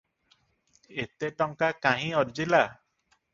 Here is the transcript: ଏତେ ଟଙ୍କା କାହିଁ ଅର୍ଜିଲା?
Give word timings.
ଏତେ 1.03 1.29
ଟଙ୍କା 1.41 1.69
କାହିଁ 1.85 2.09
ଅର୍ଜିଲା? 2.23 2.63